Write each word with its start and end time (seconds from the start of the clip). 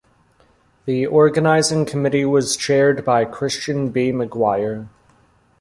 The 0.85 1.05
organizing 1.05 1.85
committee 1.85 2.25
was 2.25 2.57
chaired 2.57 3.05
by 3.05 3.23
Christian 3.25 3.89
B. 3.89 4.11
McGuire. 4.11 4.87